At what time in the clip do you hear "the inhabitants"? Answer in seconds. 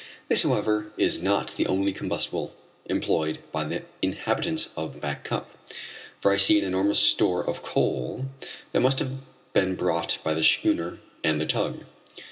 3.65-4.69